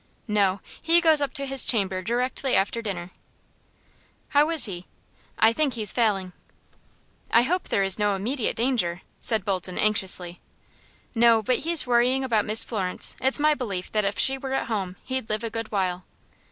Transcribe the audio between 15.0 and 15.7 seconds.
he'd live a